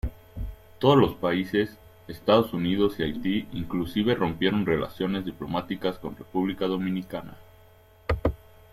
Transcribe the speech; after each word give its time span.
Todos 0.79 0.97
los 0.97 1.13
países, 1.13 1.77
Estados 2.07 2.53
Unidos 2.55 2.95
y 2.99 3.03
Haití 3.03 3.47
inclusive 3.53 4.15
rompieron 4.15 4.65
relaciones 4.65 5.25
diplomáticas 5.25 5.99
con 5.99 6.15
República 6.17 6.65
Dominicana. 6.65 7.37